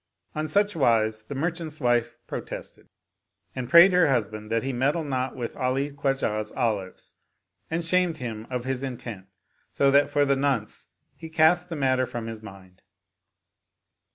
[0.33, 2.89] On such wise the merchant's wife protested
[3.55, 7.13] and prayed her husband that he meddle not with Ali Khwajah's olives,
[7.69, 9.27] and shamed him of his intent
[9.69, 12.81] so that for the nonce he cast the matter from his mind.